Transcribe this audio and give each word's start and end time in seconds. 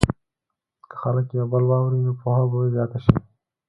که 0.89 0.95
خلک 1.01 1.25
یو 1.37 1.45
بل 1.51 1.63
واوري، 1.69 1.99
نو 2.05 2.11
پوهه 2.21 2.45
به 2.51 2.59
زیاته 2.73 2.97
شي. 3.03 3.13